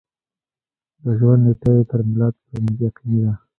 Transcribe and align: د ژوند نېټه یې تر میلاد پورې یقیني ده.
د 1.03 1.05
ژوند 1.17 1.41
نېټه 1.45 1.69
یې 1.75 1.83
تر 1.89 1.99
میلاد 2.09 2.33
پورې 2.43 2.67
یقیني 2.87 3.19
ده. 3.25 3.33